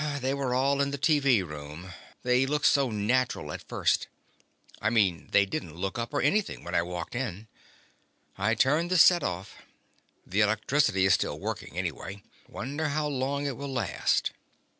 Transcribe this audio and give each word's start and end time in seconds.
"They 0.19 0.33
were 0.33 0.55
all 0.55 0.81
in 0.81 0.89
the 0.89 0.97
TV 0.97 1.45
room. 1.47 1.93
They 2.23 2.47
looked 2.47 2.65
so 2.65 2.89
natural 2.89 3.51
at 3.51 3.61
first; 3.61 4.07
I 4.81 4.89
mean, 4.89 5.27
they 5.31 5.45
didn't 5.45 5.75
look 5.75 5.99
up 5.99 6.11
or 6.11 6.23
anything 6.23 6.63
when 6.63 6.73
I 6.73 6.81
walked 6.81 7.13
in. 7.13 7.47
I 8.35 8.55
turned 8.55 8.89
the 8.89 8.97
set 8.97 9.21
off. 9.21 9.53
The 10.25 10.41
electricity 10.41 11.05
is 11.05 11.13
still 11.13 11.39
working 11.39 11.77
anyway. 11.77 12.23
Wonder 12.49 12.87
how 12.87 13.05
long 13.07 13.45
it 13.45 13.55
will 13.57 13.71
last?" 13.71 14.31